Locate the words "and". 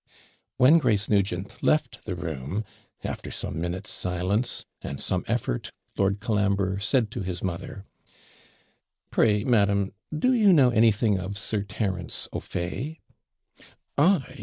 4.81-4.99